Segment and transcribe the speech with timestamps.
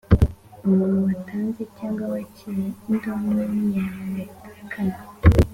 [0.67, 4.97] Umuntu watanze cyangwa wakiriye indonke ntiyayoberekana